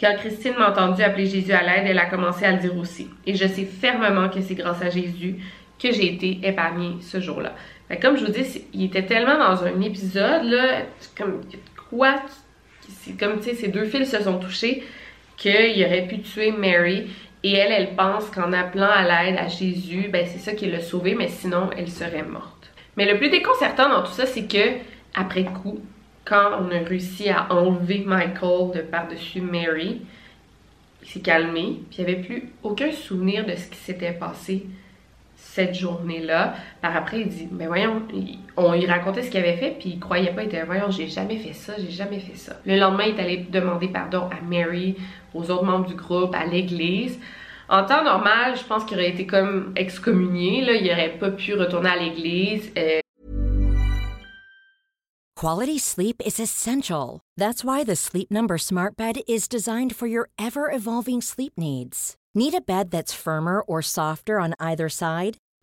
Quand 0.00 0.14
Christine 0.20 0.54
m'a 0.58 0.70
entendu 0.70 1.02
appeler 1.02 1.26
Jésus 1.26 1.52
à 1.52 1.62
l'aide, 1.62 1.84
elle 1.86 1.98
a 1.98 2.06
commencé 2.06 2.46
à 2.46 2.52
le 2.52 2.60
dire 2.60 2.78
aussi. 2.78 3.08
Et 3.26 3.34
je 3.34 3.46
sais 3.46 3.66
fermement 3.66 4.30
que 4.30 4.40
c'est 4.40 4.54
grâce 4.54 4.80
à 4.80 4.88
Jésus 4.88 5.36
que 5.78 5.92
j'ai 5.92 6.14
été 6.14 6.48
épargnée 6.48 6.96
ce 7.02 7.20
jour-là. 7.20 7.52
Comme 8.00 8.16
je 8.16 8.24
vous 8.24 8.32
dis, 8.32 8.62
il 8.72 8.84
était 8.84 9.04
tellement 9.04 9.36
dans 9.36 9.64
un 9.64 9.82
épisode, 9.82 10.44
là, 10.44 10.78
comme 11.14 11.42
quoi, 11.90 12.14
c'est 12.88 13.18
comme, 13.18 13.36
tu 13.36 13.50
sais, 13.50 13.54
ces 13.54 13.68
deux 13.68 13.84
fils 13.84 14.10
se 14.10 14.22
sont 14.22 14.38
touchés 14.38 14.82
qu'il 15.36 15.84
aurait 15.84 16.06
pu 16.06 16.20
tuer 16.20 16.52
Mary. 16.52 17.10
Et 17.44 17.52
elle, 17.52 17.72
elle 17.72 17.94
pense 17.94 18.30
qu'en 18.30 18.54
appelant 18.54 18.88
à 18.88 19.02
l'aide 19.02 19.36
à 19.36 19.48
Jésus, 19.48 20.08
ben 20.10 20.26
c'est 20.26 20.38
ça 20.38 20.54
qui 20.54 20.66
l'a 20.66 20.80
sauvée, 20.80 21.14
mais 21.14 21.28
sinon 21.28 21.68
elle 21.76 21.90
serait 21.90 22.22
morte. 22.22 22.72
Mais 22.96 23.04
le 23.04 23.18
plus 23.18 23.28
déconcertant 23.28 23.90
dans 23.90 24.02
tout 24.02 24.12
ça, 24.12 24.24
c'est 24.24 24.46
que 24.46 24.78
après 25.14 25.44
coup, 25.44 25.78
quand 26.24 26.52
on 26.58 26.70
a 26.70 26.78
réussi 26.78 27.28
à 27.28 27.52
enlever 27.52 27.98
Michael 27.98 28.70
de 28.74 28.80
par-dessus 28.80 29.42
Mary, 29.42 30.00
il 31.02 31.08
s'est 31.08 31.20
calmé, 31.20 31.80
puis 31.90 31.98
il 31.98 32.06
n'y 32.06 32.12
avait 32.12 32.22
plus 32.22 32.50
aucun 32.62 32.90
souvenir 32.92 33.44
de 33.44 33.54
ce 33.54 33.68
qui 33.68 33.76
s'était 33.76 34.12
passé 34.12 34.64
cette 35.54 35.74
journée-là. 35.74 36.54
Par 36.82 36.96
après, 36.96 37.20
il 37.20 37.28
dit, 37.28 37.48
mais 37.52 37.66
voyons, 37.66 38.02
on 38.56 38.72
lui 38.72 38.86
racontait 38.86 39.22
ce 39.22 39.30
qu'il 39.30 39.38
avait 39.38 39.56
fait, 39.56 39.76
puis 39.78 39.90
il 39.90 40.00
croyait 40.00 40.32
pas, 40.32 40.42
il 40.42 40.46
était, 40.46 40.64
voyons, 40.64 40.90
j'ai 40.90 41.06
jamais 41.06 41.38
fait 41.38 41.52
ça, 41.52 41.74
j'ai 41.78 41.90
jamais 41.90 42.18
fait 42.18 42.36
ça. 42.36 42.56
Le 42.66 42.76
lendemain, 42.76 43.04
il 43.04 43.16
est 43.16 43.22
allé 43.22 43.36
demander 43.48 43.86
pardon 43.86 44.28
à 44.30 44.42
Mary, 44.44 44.96
aux 45.32 45.48
autres 45.52 45.64
membres 45.64 45.86
du 45.86 45.94
groupe, 45.94 46.34
à 46.34 46.44
l'église. 46.44 47.20
En 47.68 47.84
temps 47.84 48.02
normal, 48.02 48.56
je 48.56 48.64
pense 48.64 48.84
qu'il 48.84 48.96
aurait 48.96 49.10
été 49.10 49.26
comme 49.26 49.72
excommunié, 49.76 50.64
là, 50.64 50.72
il 50.72 50.90
aurait 50.90 51.16
pas 51.20 51.30
pu 51.30 51.54
retourner 51.54 51.90
à 51.90 51.96
l'église. 51.96 52.72
Euh... 52.76 52.98
Quality 55.36 55.78
sleep 55.78 56.20
is 56.26 56.40
essential. 56.40 57.20
That's 57.36 57.64
why 57.64 57.84
the 57.84 57.96
Sleep 57.96 58.30
Number 58.30 58.58
Smart 58.58 58.96
Bed 58.96 59.20
is 59.28 59.46
designed 59.46 59.94
for 59.94 60.06
your 60.08 60.28
ever-evolving 60.36 61.20
sleep 61.20 61.52
needs. 61.56 62.16
Need 62.36 62.54
a 62.54 62.60
bed 62.60 62.90
that's 62.90 63.14
firmer 63.14 63.62
or 63.62 63.80
softer 63.80 64.40
on 64.40 64.54
either 64.58 64.88
side? 64.88 65.36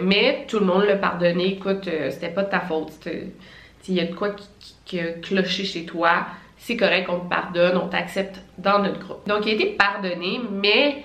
Mais 0.00 0.46
tout 0.48 0.58
le 0.58 0.66
monde 0.66 0.82
l'a 0.82 0.96
pardonné. 0.96 1.52
Écoute, 1.52 1.86
euh, 1.86 2.10
c'était 2.10 2.30
pas 2.30 2.42
ta 2.42 2.58
faute. 2.58 2.90
Il 3.88 3.94
y 3.94 4.00
a 4.00 4.04
de 4.04 4.14
quoi 4.14 4.30
qui, 4.84 4.98
chez 5.64 5.84
toi. 5.84 6.26
c'est 6.56 6.76
correct, 6.76 7.08
on 7.08 7.20
te 7.20 7.28
pardonne, 7.28 7.76
on 7.76 7.86
t'accepte 7.86 8.42
dans 8.58 8.80
notre 8.80 8.98
groupe. 8.98 9.28
Donc 9.28 9.46
il 9.46 9.50
a 9.50 9.54
été 9.54 9.66
pardonné, 9.66 10.40
mais 10.50 11.04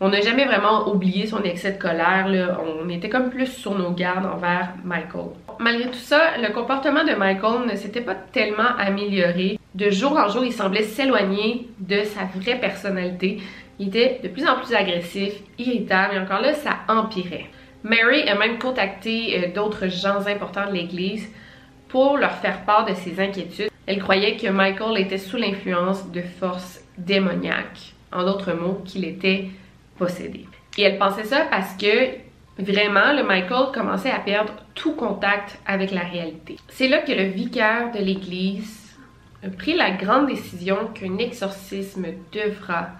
on 0.00 0.08
n'a 0.08 0.22
jamais 0.22 0.46
vraiment 0.46 0.88
oublié 0.88 1.26
son 1.26 1.42
excès 1.42 1.72
de 1.72 1.78
colère. 1.78 2.58
On 2.64 2.88
était 2.88 3.10
comme 3.10 3.28
plus 3.28 3.48
sur 3.48 3.76
nos 3.76 3.90
gardes 3.90 4.24
envers 4.24 4.70
Michael. 4.82 5.32
Malgré 5.58 5.90
tout 5.90 5.98
ça, 5.98 6.38
le 6.38 6.50
comportement 6.54 7.04
de 7.04 7.12
Michael 7.12 7.66
ne 7.70 7.76
s'était 7.76 8.00
pas 8.00 8.14
tellement 8.14 8.76
amélioré. 8.78 9.58
De 9.74 9.90
jour 9.90 10.16
en 10.16 10.28
jour, 10.28 10.42
il 10.42 10.52
semblait 10.54 10.84
s'éloigner 10.84 11.68
de 11.80 12.02
sa 12.04 12.24
vraie 12.34 12.58
personnalité. 12.58 13.42
Il 13.78 13.88
était 13.88 14.20
de 14.22 14.28
plus 14.28 14.48
en 14.48 14.56
plus 14.56 14.74
agressif, 14.74 15.34
irritable, 15.58 16.14
et 16.14 16.18
encore 16.18 16.40
là, 16.40 16.54
ça 16.54 16.78
empirait. 16.88 17.50
Mary 17.84 18.28
a 18.28 18.36
même 18.36 18.58
contacté 18.58 19.38
euh, 19.38 19.52
d'autres 19.52 19.88
gens 19.88 20.26
importants 20.26 20.68
de 20.68 20.74
l'Église 20.74 21.28
pour 21.88 22.16
leur 22.16 22.32
faire 22.32 22.64
part 22.64 22.86
de 22.86 22.94
ses 22.94 23.20
inquiétudes. 23.20 23.70
Elle 23.86 24.00
croyait 24.00 24.36
que 24.36 24.46
Michael 24.48 25.00
était 25.00 25.18
sous 25.18 25.36
l'influence 25.36 26.10
de 26.10 26.22
forces 26.22 26.80
démoniaques, 26.96 27.94
en 28.12 28.24
d'autres 28.24 28.52
mots, 28.52 28.80
qu'il 28.84 29.04
était 29.04 29.48
possédé. 29.98 30.46
Et 30.78 30.82
elle 30.82 30.98
pensait 30.98 31.24
ça 31.24 31.46
parce 31.50 31.74
que 31.74 32.10
vraiment, 32.58 33.12
le 33.12 33.24
Michael 33.24 33.72
commençait 33.74 34.10
à 34.10 34.20
perdre 34.20 34.54
tout 34.74 34.92
contact 34.92 35.58
avec 35.66 35.90
la 35.90 36.02
réalité. 36.02 36.56
C'est 36.68 36.88
là 36.88 36.98
que 36.98 37.12
le 37.12 37.24
vicaire 37.24 37.90
de 37.92 37.98
l'Église 37.98 38.96
a 39.44 39.48
pris 39.50 39.74
la 39.74 39.90
grande 39.90 40.28
décision 40.28 40.76
qu'un 40.94 41.18
exorcisme 41.18 42.06
devra 42.32 42.90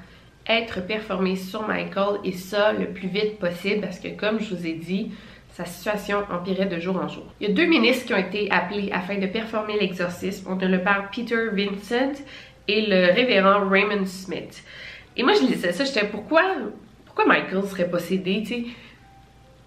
être 0.46 0.84
performé 0.86 1.36
sur 1.36 1.66
Michael 1.66 2.18
et 2.24 2.32
ça 2.32 2.72
le 2.72 2.88
plus 2.88 3.08
vite 3.08 3.38
possible 3.38 3.80
parce 3.80 3.98
que 4.00 4.08
comme 4.08 4.40
je 4.40 4.54
vous 4.54 4.66
ai 4.66 4.72
dit, 4.72 5.12
sa 5.50 5.64
situation 5.64 6.22
empirait 6.30 6.66
de 6.66 6.80
jour 6.80 6.96
en 6.96 7.08
jour. 7.08 7.24
Il 7.40 7.48
y 7.48 7.52
a 7.52 7.54
deux 7.54 7.66
ministres 7.66 8.06
qui 8.06 8.14
ont 8.14 8.18
été 8.18 8.50
appelés 8.50 8.90
afin 8.90 9.18
de 9.18 9.26
performer 9.26 9.78
l'exorcisme. 9.78 10.46
On 10.50 10.58
a 10.58 10.66
le 10.66 10.82
père 10.82 11.10
Peter 11.14 11.48
Vincent 11.52 12.22
et 12.68 12.86
le 12.86 13.12
révérend 13.12 13.68
Raymond 13.68 14.06
Smith. 14.06 14.64
Et 15.16 15.22
moi 15.22 15.34
je 15.34 15.46
lisais 15.46 15.72
ça, 15.72 15.84
j'étais 15.84 16.06
pourquoi 16.06 16.42
pourquoi 17.14 17.26
Michael 17.26 17.64
serait 17.64 17.90
possédé, 17.90 18.42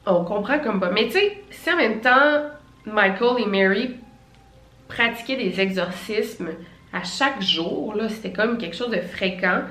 On 0.08 0.24
comprend 0.24 0.58
comme 0.58 0.79
pas. 0.79 0.89
Mais 0.89 1.05
tu 1.05 1.12
sais, 1.12 1.38
si 1.51 1.72
en 1.72 1.77
même 1.77 2.01
temps 2.01 2.41
Michael 2.88 3.44
et 3.44 3.46
Mary 3.46 3.96
pratiquaient 4.88 5.38
des 5.38 5.62
exorcismes 5.62 6.50
à 6.91 7.03
chaque 7.03 7.44
jour, 7.44 7.94
là, 7.94 8.10
c'était 8.10 8.32
comme 8.32 8.58
quelque 8.58 8.75
chose 8.75 8.89
de 8.89 9.01
fréquent. 9.01 9.62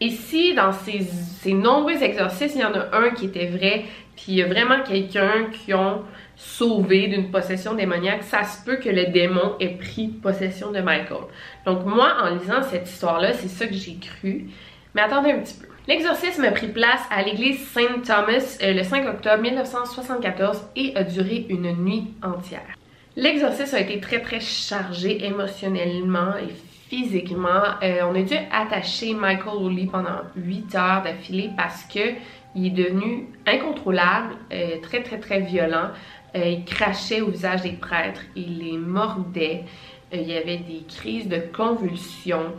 Si 0.00 0.54
dans 0.54 0.72
ces, 0.72 1.52
nombreux 1.52 2.02
exorcismes, 2.02 2.58
il 2.58 2.62
y 2.62 2.64
en 2.64 2.74
a 2.74 2.96
un 2.96 3.10
qui 3.10 3.26
était 3.26 3.46
vrai, 3.46 3.84
puis 4.16 4.24
il 4.28 4.34
y 4.34 4.42
a 4.42 4.46
vraiment 4.46 4.82
quelqu'un 4.82 5.46
qui 5.52 5.72
ont 5.72 6.02
sauvé 6.36 7.08
d'une 7.08 7.30
possession 7.30 7.74
démoniaque, 7.74 8.22
ça 8.24 8.44
se 8.44 8.64
peut 8.64 8.76
que 8.76 8.88
le 8.88 9.06
démon 9.06 9.54
ait 9.60 9.76
pris 9.76 10.08
possession 10.08 10.72
de 10.72 10.80
Michael. 10.80 11.24
Donc 11.64 11.86
moi, 11.86 12.16
en 12.22 12.34
lisant 12.34 12.62
cette 12.62 12.88
histoire-là, 12.88 13.32
c'est 13.32 13.48
ça 13.48 13.66
que 13.66 13.74
j'ai 13.74 13.96
cru. 13.96 14.48
Mais 14.94 15.02
attendez 15.02 15.30
un 15.30 15.38
petit 15.38 15.54
peu. 15.54 15.66
L'exorcisme 15.86 16.44
a 16.44 16.50
pris 16.50 16.68
place 16.68 17.02
à 17.10 17.22
l'église 17.22 17.66
Saint 17.68 18.00
Thomas 18.04 18.58
euh, 18.62 18.72
le 18.72 18.82
5 18.82 19.06
octobre 19.06 19.42
1974 19.42 20.62
et 20.76 20.96
a 20.96 21.04
duré 21.04 21.46
une 21.50 21.72
nuit 21.76 22.06
entière. 22.22 22.74
L'exorcisme 23.16 23.76
a 23.76 23.80
été 23.80 24.00
très 24.00 24.20
très 24.20 24.40
chargé 24.40 25.24
émotionnellement 25.24 26.36
et 26.36 26.52
physiquement. 26.94 27.64
Euh, 27.82 28.00
on 28.08 28.14
a 28.14 28.22
dû 28.22 28.34
attacher 28.52 29.14
Michael 29.14 29.56
au 29.56 29.68
lit 29.68 29.86
pendant 29.86 30.20
8 30.36 30.74
heures 30.74 31.02
d'affilée 31.02 31.50
parce 31.56 31.84
que 31.84 32.14
il 32.56 32.66
est 32.66 32.70
devenu 32.70 33.26
incontrôlable, 33.46 34.36
euh, 34.52 34.80
très 34.80 35.02
très 35.02 35.18
très 35.18 35.40
violent. 35.40 35.88
Euh, 36.36 36.44
il 36.46 36.64
crachait 36.64 37.20
au 37.20 37.30
visage 37.30 37.62
des 37.62 37.72
prêtres, 37.72 38.20
il 38.36 38.58
les 38.58 38.78
mordait, 38.78 39.64
il 40.12 40.22
y 40.22 40.36
avait 40.36 40.58
des 40.58 40.84
crises 40.86 41.28
de 41.28 41.42
convulsions. 41.52 42.52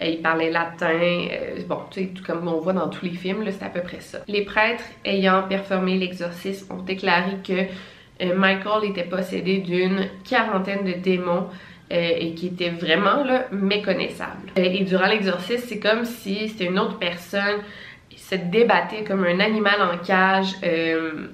il 0.00 0.22
parlait 0.22 0.50
latin, 0.50 1.28
bon, 1.68 1.80
tu 1.90 2.00
sais, 2.00 2.10
comme 2.26 2.48
on 2.48 2.60
voit 2.60 2.72
dans 2.72 2.88
tous 2.88 3.04
les 3.04 3.12
films, 3.12 3.44
c'est 3.50 3.64
à 3.64 3.68
peu 3.68 3.82
près 3.82 4.00
ça. 4.00 4.18
Les 4.28 4.44
prêtres 4.44 4.84
ayant 5.04 5.42
performé 5.42 5.98
l'exorcisme 5.98 6.72
ont 6.72 6.82
déclaré 6.82 7.36
que 7.46 8.34
Michael 8.34 8.90
était 8.90 9.04
possédé 9.04 9.58
d'une 9.58 10.08
quarantaine 10.24 10.84
de 10.84 10.92
démons 10.92 11.48
et 11.90 12.34
qui 12.34 12.46
était 12.48 12.70
vraiment 12.70 13.24
méconnaissable. 13.52 14.50
Euh, 14.58 14.62
et 14.62 14.84
durant 14.84 15.06
l'exorcisme, 15.06 15.64
c'est 15.68 15.80
comme 15.80 16.04
si 16.04 16.48
c'était 16.48 16.66
une 16.66 16.78
autre 16.78 16.98
personne 16.98 17.60
qui 18.08 18.18
se 18.18 18.34
débattait 18.34 19.04
comme 19.04 19.24
un 19.24 19.40
animal 19.40 19.74
en 19.82 19.98
cage 19.98 20.54
euh, 20.64 21.26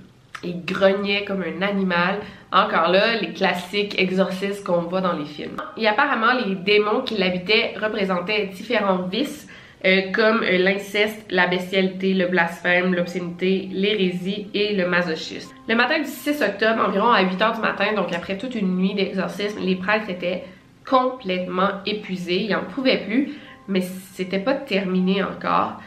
et 0.42 0.54
grognait 0.54 1.25
comme 1.25 1.42
un 1.42 1.62
animal. 1.62 2.16
Encore 2.52 2.88
là, 2.88 3.16
les 3.21 3.33
classiques 3.33 3.97
exorcismes 3.99 4.64
qu'on 4.64 4.83
voit 4.83 5.00
dans 5.00 5.12
les 5.12 5.26
films. 5.26 5.57
Et 5.76 5.87
apparemment, 5.87 6.33
les 6.45 6.57
démons 6.57 7.02
qui 7.02 7.16
l'habitaient 7.16 7.75
représentaient 7.80 8.47
différents 8.47 9.02
vices 9.02 9.47
euh, 9.84 10.12
comme 10.12 10.42
euh, 10.42 10.58
l'inceste, 10.58 11.25
la 11.30 11.46
bestialité, 11.46 12.12
le 12.12 12.26
blasphème, 12.26 12.94
l'obscénité, 12.94 13.68
l'hérésie 13.72 14.49
et 14.52 14.75
le 14.75 14.87
masochisme. 14.87 15.50
Le 15.68 15.75
matin 15.75 16.00
du 16.00 16.06
6 16.06 16.42
octobre, 16.42 16.84
environ 16.87 17.08
à 17.08 17.22
8 17.22 17.37
h 17.38 17.54
du 17.54 17.60
matin, 17.60 17.94
donc 17.96 18.12
après 18.12 18.37
toute 18.37 18.54
une 18.54 18.76
nuit 18.76 18.94
d'exorcisme, 18.94 19.58
les 19.60 19.76
prêtres 19.76 20.10
étaient 20.10 20.44
complètement 20.88 21.70
épuisés, 21.87 22.42
ils 22.42 22.50
n'en 22.50 22.64
pouvaient 22.64 23.04
plus, 23.06 23.32
mais 23.68 23.80
c'était 24.12 24.38
pas 24.38 24.54
terminé 24.54 25.22
encore. 25.22 25.80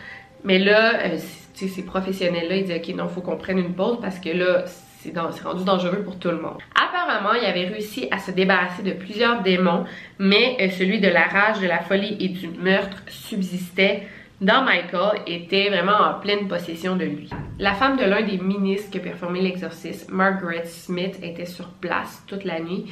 Mais 0.44 0.58
là, 0.58 0.94
euh, 1.06 1.18
ces 1.54 1.86
professionnels-là, 1.86 2.56
ils 2.56 2.64
disaient, 2.64 2.82
OK, 2.84 2.96
non, 2.96 3.08
faut 3.08 3.22
qu'on 3.22 3.38
prenne 3.38 3.60
une 3.60 3.74
pause 3.74 4.00
parce 4.02 4.18
que 4.18 4.30
là, 4.30 4.66
c'est 5.04 5.44
rendu 5.44 5.64
dangereux 5.64 6.04
pour 6.04 6.18
tout 6.18 6.30
le 6.30 6.40
monde. 6.40 6.58
Apparemment, 6.76 7.34
il 7.34 7.46
avait 7.46 7.68
réussi 7.68 8.08
à 8.12 8.20
se 8.20 8.32
débarrasser 8.32 8.84
de 8.84 8.92
plusieurs 8.92 9.42
démons, 9.42 9.86
mais 10.20 10.58
euh, 10.62 10.70
celui 10.70 11.00
de 11.00 11.08
la 11.08 11.24
rage, 11.24 11.60
de 11.60 11.68
la 11.68 11.80
folie 11.80 12.16
et 12.20 12.30
du 12.30 12.48
meurtre 12.48 13.04
subsistait 13.08 14.04
dans 14.42 14.64
Michael 14.64 15.22
était 15.26 15.70
vraiment 15.70 15.98
en 15.98 16.20
pleine 16.20 16.48
possession 16.48 16.96
de 16.96 17.06
lui. 17.06 17.30
La 17.60 17.74
femme 17.74 17.98
de 17.98 18.04
l'un 18.04 18.24
des 18.24 18.38
ministres 18.38 18.92
qui 18.92 18.98
a 18.98 19.02
performé 19.02 19.42
l'exorcisme, 19.42 20.14
Margaret 20.14 20.66
Smith, 20.66 21.18
était 21.24 21.46
sur 21.46 21.70
place 21.70 22.24
toute 22.28 22.44
la 22.44 22.60
nuit. 22.60 22.86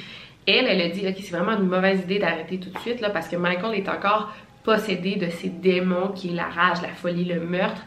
Elle, 0.47 0.65
elle 0.67 0.81
a 0.81 0.89
dit, 0.89 1.05
ok, 1.07 1.15
c'est 1.19 1.35
vraiment 1.35 1.57
une 1.57 1.67
mauvaise 1.67 2.01
idée 2.03 2.19
d'arrêter 2.19 2.57
tout 2.59 2.69
de 2.69 2.77
suite, 2.79 3.05
parce 3.13 3.27
que 3.27 3.35
Michael 3.35 3.75
est 3.75 3.89
encore 3.89 4.33
possédé 4.63 5.15
de 5.15 5.29
ces 5.29 5.49
démons 5.49 6.09
qui 6.09 6.29
est 6.29 6.35
la 6.35 6.45
rage, 6.45 6.81
la 6.81 6.89
folie, 6.89 7.25
le 7.25 7.41
meurtre 7.41 7.81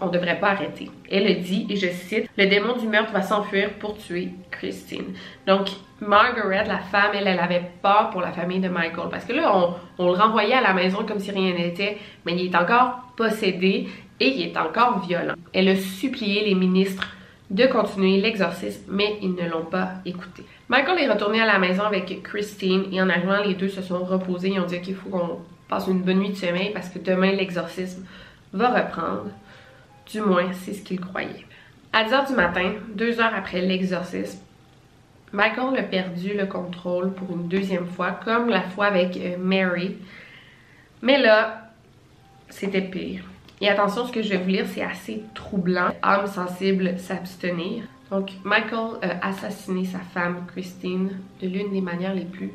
on 0.00 0.08
devrait 0.08 0.38
pas 0.38 0.50
arrêter. 0.50 0.90
Elle 1.10 1.40
dit, 1.40 1.66
et 1.70 1.76
je 1.76 1.88
cite, 1.88 2.28
le 2.36 2.46
démon 2.46 2.76
du 2.76 2.86
meurtre 2.86 3.12
va 3.12 3.22
s'enfuir 3.22 3.70
pour 3.74 3.96
tuer 3.96 4.30
Christine. 4.50 5.14
Donc, 5.46 5.68
Margaret, 6.00 6.64
la 6.66 6.78
femme, 6.78 7.12
elle, 7.14 7.26
elle 7.26 7.38
avait 7.38 7.70
peur 7.82 8.10
pour 8.10 8.20
la 8.20 8.32
famille 8.32 8.60
de 8.60 8.68
Michael. 8.68 9.08
Parce 9.10 9.24
que 9.24 9.32
là, 9.32 9.56
on, 9.56 9.74
on 9.98 10.12
le 10.12 10.18
renvoyait 10.18 10.54
à 10.54 10.60
la 10.60 10.74
maison 10.74 11.04
comme 11.06 11.18
si 11.18 11.30
rien 11.30 11.54
n'était, 11.54 11.96
mais 12.24 12.34
il 12.34 12.46
est 12.46 12.56
encore 12.56 13.00
possédé 13.16 13.88
et 14.20 14.28
il 14.28 14.42
est 14.42 14.56
encore 14.56 15.06
violent. 15.06 15.34
Elle 15.52 15.68
a 15.68 15.76
supplié 15.76 16.44
les 16.44 16.54
ministres 16.54 17.08
de 17.50 17.66
continuer 17.66 18.20
l'exorcisme, 18.20 18.82
mais 18.88 19.18
ils 19.22 19.34
ne 19.34 19.48
l'ont 19.48 19.64
pas 19.64 19.90
écouté. 20.04 20.44
Michael 20.68 20.98
est 20.98 21.10
retourné 21.10 21.40
à 21.40 21.46
la 21.46 21.58
maison 21.58 21.84
avec 21.84 22.22
Christine 22.22 22.84
et 22.92 23.00
en 23.00 23.08
arrivant, 23.08 23.42
les 23.44 23.54
deux 23.54 23.68
se 23.68 23.82
sont 23.82 24.04
reposés. 24.04 24.48
Ils 24.48 24.60
ont 24.60 24.66
dit 24.66 24.80
qu'il 24.80 24.96
faut 24.96 25.08
qu'on 25.08 25.38
passe 25.68 25.86
une 25.86 26.02
bonne 26.02 26.18
nuit 26.18 26.30
de 26.30 26.36
sommeil 26.36 26.70
parce 26.74 26.88
que 26.88 26.98
demain, 26.98 27.32
l'exorcisme 27.32 28.04
va 28.52 28.68
reprendre. 28.68 29.26
Du 30.10 30.20
moins, 30.20 30.52
c'est 30.52 30.74
ce 30.74 30.82
qu'il 30.82 31.00
croyait. 31.00 31.46
À 31.92 32.04
10h 32.04 32.28
du 32.28 32.34
matin, 32.34 32.72
deux 32.94 33.20
heures 33.20 33.34
après 33.34 33.60
l'exorcisme, 33.60 34.38
Michael 35.32 35.78
a 35.78 35.82
perdu 35.82 36.34
le 36.36 36.46
contrôle 36.46 37.12
pour 37.12 37.30
une 37.30 37.48
deuxième 37.48 37.86
fois, 37.86 38.12
comme 38.12 38.48
la 38.48 38.62
fois 38.62 38.86
avec 38.86 39.16
euh, 39.16 39.36
Mary. 39.38 39.96
Mais 41.02 41.20
là, 41.20 41.70
c'était 42.48 42.82
pire. 42.82 43.24
Et 43.60 43.68
attention, 43.68 44.06
ce 44.06 44.12
que 44.12 44.22
je 44.22 44.30
vais 44.30 44.36
vous 44.36 44.48
lire, 44.48 44.66
c'est 44.66 44.82
assez 44.82 45.22
troublant. 45.34 45.90
Âme 46.02 46.26
sensible, 46.26 46.98
s'abstenir. 46.98 47.84
Donc, 48.10 48.30
Michael 48.44 48.98
a 49.02 49.26
assassiné 49.26 49.84
sa 49.84 49.98
femme, 49.98 50.44
Christine, 50.46 51.18
de 51.42 51.48
l'une 51.48 51.72
des 51.72 51.80
manières 51.80 52.14
les 52.14 52.24
plus 52.24 52.52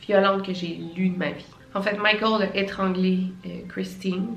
violentes 0.00 0.46
que 0.46 0.54
j'ai 0.54 0.80
lues 0.96 1.10
de 1.10 1.18
ma 1.18 1.30
vie. 1.30 1.46
En 1.74 1.82
fait, 1.82 1.98
Michael 1.98 2.42
a 2.42 2.56
étranglé 2.56 3.18
euh, 3.46 3.60
Christine, 3.68 4.36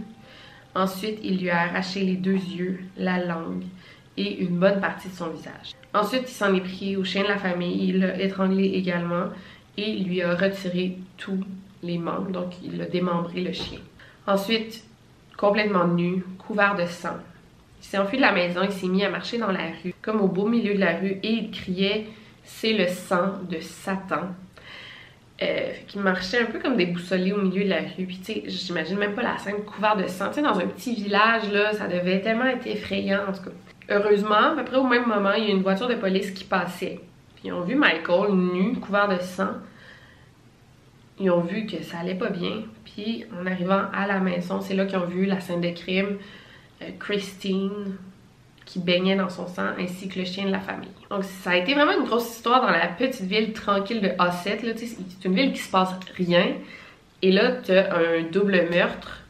Ensuite, 0.77 1.17
il 1.23 1.39
lui 1.39 1.49
a 1.49 1.61
arraché 1.61 2.01
les 2.01 2.17
deux 2.17 2.35
yeux, 2.35 2.81
la 2.97 3.17
langue 3.17 3.63
et 4.15 4.41
une 4.41 4.59
bonne 4.59 4.79
partie 4.79 5.09
de 5.09 5.13
son 5.15 5.31
visage. 5.31 5.71
Ensuite, 5.91 6.29
il 6.29 6.33
s'en 6.33 6.53
est 6.53 6.61
pris 6.61 6.95
au 6.95 7.03
chien 7.03 7.23
de 7.23 7.29
la 7.29 7.39
famille, 7.39 7.89
il 7.89 7.99
l'a 7.99 8.21
étranglé 8.21 8.65
également 8.65 9.25
et 9.75 9.97
lui 9.97 10.21
a 10.21 10.35
retiré 10.35 10.99
tous 11.17 11.43
les 11.81 11.97
membres, 11.97 12.29
donc 12.29 12.53
il 12.63 12.79
a 12.79 12.85
démembré 12.85 13.41
le 13.41 13.53
chien. 13.53 13.79
Ensuite, 14.27 14.83
complètement 15.35 15.87
nu, 15.87 16.23
couvert 16.37 16.75
de 16.75 16.85
sang, 16.85 17.17
il 17.81 17.85
s'est 17.85 17.97
enfui 17.97 18.17
de 18.17 18.21
la 18.21 18.31
maison, 18.31 18.61
il 18.63 18.71
s'est 18.71 18.87
mis 18.87 19.03
à 19.03 19.09
marcher 19.09 19.39
dans 19.39 19.51
la 19.51 19.71
rue, 19.83 19.95
comme 20.03 20.21
au 20.21 20.27
beau 20.27 20.47
milieu 20.47 20.75
de 20.75 20.79
la 20.79 20.97
rue, 20.99 21.17
et 21.23 21.31
il 21.31 21.49
criait 21.49 22.05
C'est 22.43 22.73
le 22.73 22.87
sang 22.87 23.33
de 23.49 23.59
Satan 23.61 24.29
euh, 25.41 25.71
qui 25.87 25.99
marchait 25.99 26.41
un 26.41 26.45
peu 26.45 26.57
comme 26.57 26.77
des 26.77 26.87
boussolés 26.87 27.31
au 27.31 27.41
milieu 27.41 27.63
de 27.63 27.69
la 27.69 27.81
rue. 27.81 28.05
Puis, 28.05 28.17
tu 28.17 28.33
sais, 28.33 28.43
j'imagine 28.47 28.97
même 28.97 29.13
pas 29.13 29.21
la 29.21 29.37
scène 29.37 29.63
couverte 29.63 29.99
de 30.01 30.07
sang. 30.07 30.29
Tu 30.29 30.35
sais, 30.35 30.41
dans 30.41 30.57
un 30.57 30.65
petit 30.65 30.95
village, 30.95 31.51
là, 31.51 31.73
ça 31.73 31.87
devait 31.87 32.21
tellement 32.21 32.45
être 32.45 32.65
effrayant, 32.65 33.21
en 33.29 33.33
tout 33.33 33.43
cas. 33.43 33.51
Heureusement, 33.89 34.53
à 34.53 34.55
peu 34.55 34.65
près 34.65 34.77
au 34.77 34.87
même 34.87 35.05
moment, 35.05 35.33
il 35.33 35.43
y 35.43 35.47
a 35.47 35.51
une 35.51 35.61
voiture 35.61 35.87
de 35.87 35.95
police 35.95 36.31
qui 36.31 36.43
passait. 36.43 36.99
Puis, 37.35 37.49
ils 37.49 37.53
ont 37.53 37.61
vu 37.61 37.75
Michael 37.75 38.33
nu, 38.33 38.75
couvert 38.79 39.07
de 39.07 39.21
sang. 39.21 39.51
Ils 41.19 41.29
ont 41.29 41.41
vu 41.41 41.67
que 41.67 41.83
ça 41.83 41.99
allait 41.99 42.15
pas 42.15 42.29
bien. 42.29 42.63
Puis, 42.85 43.25
en 43.39 43.45
arrivant 43.45 43.83
à 43.93 44.07
la 44.07 44.19
maison, 44.19 44.59
c'est 44.61 44.73
là 44.73 44.85
qu'ils 44.85 44.97
ont 44.97 45.05
vu 45.05 45.25
la 45.25 45.39
scène 45.39 45.61
de 45.61 45.69
crime. 45.69 46.17
Euh, 46.81 46.89
Christine, 46.99 47.95
qui 48.67 48.79
baignait 48.79 49.15
dans 49.15 49.29
son 49.29 49.47
sang, 49.47 49.69
ainsi 49.79 50.09
que 50.09 50.19
le 50.19 50.25
chien 50.25 50.45
de 50.45 50.51
la 50.51 50.59
famille. 50.59 50.89
Donc 51.09 51.23
ça 51.23 51.51
a 51.51 51.55
été 51.55 51.73
vraiment 51.73 51.97
une 51.97 52.05
grosse 52.05 52.29
histoire 52.29 52.61
dans 52.61 52.69
la 52.69 52.87
petite 52.87 53.25
ville 53.25 53.53
tranquille 53.53 54.01
de 54.01 54.11
Osset. 54.19 54.59
C'est 54.75 55.25
une 55.25 55.33
ville 55.33 55.53
qui 55.53 55.59
se 55.59 55.71
passe 55.71 55.95
rien. 56.15 56.47
Et 57.21 57.31
là, 57.31 57.53
tu 57.63 57.71
as 57.71 57.95
un 57.95 58.23
double 58.29 58.67
meurtre 58.69 59.23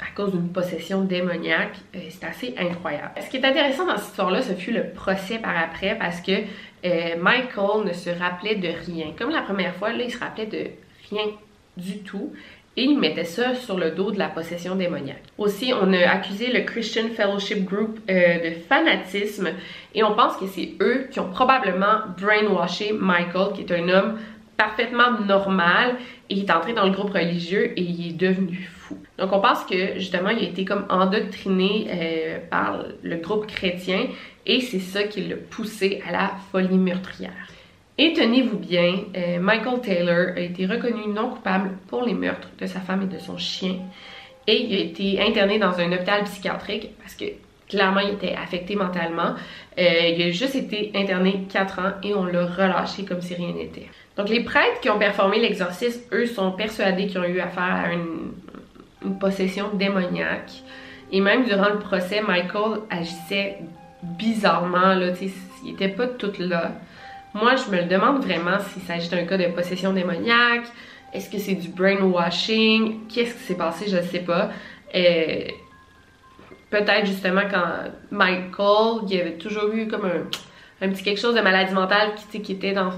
à 0.00 0.16
cause 0.16 0.32
d'une 0.32 0.48
possession 0.48 1.02
démoniaque. 1.02 1.76
Euh, 1.94 2.00
c'est 2.08 2.26
assez 2.26 2.54
incroyable. 2.58 3.12
Ce 3.20 3.28
qui 3.28 3.36
est 3.36 3.44
intéressant 3.44 3.86
dans 3.86 3.98
cette 3.98 4.08
histoire-là, 4.08 4.42
ce 4.42 4.54
fut 4.54 4.72
le 4.72 4.88
procès 4.88 5.38
par 5.38 5.56
après 5.56 5.96
parce 5.96 6.20
que 6.22 6.32
euh, 6.32 7.16
Michael 7.20 7.84
ne 7.84 7.92
se 7.92 8.10
rappelait 8.10 8.56
de 8.56 8.68
rien. 8.68 9.12
Comme 9.16 9.30
la 9.30 9.42
première 9.42 9.76
fois, 9.76 9.92
là, 9.92 10.02
il 10.02 10.10
se 10.10 10.18
rappelait 10.18 10.46
de 10.46 10.70
rien 11.10 11.26
du 11.76 11.98
tout. 11.98 12.32
Et 12.76 12.84
il 12.84 12.98
mettait 12.98 13.24
ça 13.24 13.54
sur 13.54 13.76
le 13.76 13.90
dos 13.90 14.10
de 14.10 14.18
la 14.18 14.28
possession 14.28 14.76
démoniaque. 14.76 15.22
Aussi, 15.36 15.74
on 15.78 15.92
a 15.92 16.08
accusé 16.08 16.50
le 16.50 16.60
Christian 16.60 17.08
Fellowship 17.14 17.64
Group 17.64 17.98
euh, 18.08 18.50
de 18.50 18.54
fanatisme 18.66 19.48
et 19.94 20.02
on 20.02 20.14
pense 20.14 20.36
que 20.36 20.46
c'est 20.46 20.72
eux 20.80 21.06
qui 21.10 21.20
ont 21.20 21.28
probablement 21.28 22.00
brainwashé 22.18 22.92
Michael, 22.98 23.52
qui 23.54 23.60
est 23.60 23.72
un 23.72 23.88
homme 23.90 24.18
parfaitement 24.56 25.20
normal 25.20 25.96
et 26.30 26.34
il 26.34 26.44
est 26.44 26.50
entré 26.50 26.72
dans 26.72 26.86
le 26.86 26.92
groupe 26.92 27.10
religieux 27.10 27.72
et 27.76 27.82
il 27.82 28.08
est 28.08 28.16
devenu 28.16 28.70
fou. 28.72 28.96
Donc 29.18 29.32
on 29.32 29.40
pense 29.40 29.64
que 29.64 29.98
justement 29.98 30.30
il 30.30 30.38
a 30.38 30.48
été 30.48 30.64
comme 30.64 30.86
endoctriné 30.88 31.88
euh, 31.90 32.38
par 32.50 32.84
le 33.02 33.16
groupe 33.16 33.46
chrétien 33.46 34.06
et 34.46 34.60
c'est 34.60 34.80
ça 34.80 35.02
qui 35.04 35.22
l'a 35.22 35.36
poussé 35.36 36.02
à 36.08 36.12
la 36.12 36.32
folie 36.50 36.78
meurtrière. 36.78 37.48
Et 37.98 38.12
tenez-vous 38.14 38.58
bien, 38.58 39.04
euh, 39.16 39.38
Michael 39.38 39.80
Taylor 39.80 40.36
a 40.36 40.40
été 40.40 40.66
reconnu 40.66 41.08
non 41.08 41.30
coupable 41.30 41.72
pour 41.88 42.02
les 42.02 42.14
meurtres 42.14 42.48
de 42.58 42.66
sa 42.66 42.80
femme 42.80 43.02
et 43.02 43.14
de 43.14 43.18
son 43.18 43.36
chien 43.36 43.76
et 44.46 44.64
il 44.64 44.74
a 44.74 44.80
été 44.80 45.20
interné 45.22 45.58
dans 45.58 45.78
un 45.78 45.92
hôpital 45.92 46.24
psychiatrique 46.24 46.90
parce 47.00 47.14
que 47.14 47.24
clairement 47.68 48.00
il 48.00 48.14
était 48.14 48.34
affecté 48.34 48.74
mentalement. 48.76 49.34
Euh, 49.78 50.08
il 50.08 50.22
a 50.22 50.30
juste 50.30 50.54
été 50.54 50.90
interné 50.94 51.46
4 51.50 51.78
ans 51.78 51.92
et 52.02 52.14
on 52.14 52.24
l'a 52.24 52.46
relâché 52.46 53.04
comme 53.04 53.20
si 53.20 53.34
rien 53.34 53.52
n'était. 53.52 53.88
Donc 54.16 54.28
les 54.28 54.42
prêtres 54.42 54.80
qui 54.80 54.90
ont 54.90 54.98
performé 54.98 55.38
l'exorcisme, 55.38 56.02
eux, 56.12 56.26
sont 56.26 56.52
persuadés 56.52 57.06
qu'ils 57.06 57.20
ont 57.20 57.24
eu 57.24 57.40
affaire 57.40 57.84
à 57.86 57.92
une, 57.92 58.32
possession 59.18 59.70
démoniaque. 59.74 60.52
Et 61.10 61.20
même 61.20 61.44
durant 61.44 61.70
le 61.70 61.80
procès, 61.80 62.22
Michael 62.22 62.82
agissait 62.88 63.58
bizarrement, 64.00 64.94
là, 64.94 65.08
il 65.64 65.72
était 65.72 65.88
pas 65.88 66.06
tout 66.06 66.32
là. 66.38 66.70
Moi, 67.34 67.56
je 67.56 67.70
me 67.70 67.80
le 67.80 67.88
demande 67.88 68.22
vraiment 68.22 68.58
s'il 68.58 68.82
s'agit 68.82 69.08
d'un 69.08 69.24
cas 69.24 69.38
de 69.38 69.46
possession 69.46 69.92
démoniaque, 69.92 70.66
est-ce 71.12 71.30
que 71.30 71.38
c'est 71.38 71.54
du 71.54 71.68
brainwashing, 71.68 73.06
qu'est-ce 73.08 73.34
qui 73.34 73.40
s'est 73.40 73.56
passé, 73.56 73.86
je 73.88 73.96
ne 73.96 74.02
sais 74.02 74.20
pas. 74.20 74.50
Euh, 74.94 75.44
peut-être 76.70 77.06
justement 77.06 77.42
quand 77.50 77.90
Michael, 78.10 79.02
il 79.08 79.20
avait 79.20 79.38
toujours 79.38 79.72
eu 79.72 79.88
comme 79.88 80.06
un, 80.80 80.88
petit 80.88 81.02
quelque 81.02 81.20
chose 81.20 81.34
de 81.34 81.40
maladie 81.40 81.72
mentale 81.74 82.12
qui, 82.30 82.52
était 82.52 82.72
dans, 82.72 82.92